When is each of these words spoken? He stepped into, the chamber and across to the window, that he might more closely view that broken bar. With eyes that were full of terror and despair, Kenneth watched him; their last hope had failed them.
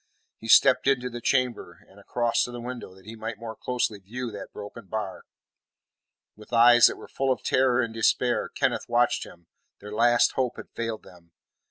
He 0.39 0.47
stepped 0.47 0.87
into, 0.87 1.11
the 1.11 1.21
chamber 1.21 1.85
and 1.87 1.99
across 1.99 2.43
to 2.45 2.51
the 2.51 2.59
window, 2.59 2.95
that 2.95 3.05
he 3.05 3.15
might 3.15 3.37
more 3.37 3.55
closely 3.55 3.99
view 3.99 4.31
that 4.31 4.51
broken 4.51 4.87
bar. 4.87 5.25
With 6.35 6.51
eyes 6.53 6.87
that 6.87 6.95
were 6.97 7.07
full 7.07 7.31
of 7.31 7.43
terror 7.43 7.81
and 7.81 7.93
despair, 7.93 8.49
Kenneth 8.49 8.89
watched 8.89 9.25
him; 9.27 9.45
their 9.79 9.91
last 9.93 10.31
hope 10.31 10.57
had 10.57 10.71
failed 10.71 11.03
them. 11.03 11.33